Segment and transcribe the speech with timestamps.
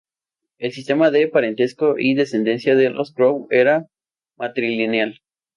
[0.57, 3.85] El sistema de parentesco y descendencia de los crow era
[4.35, 5.19] matrilineal.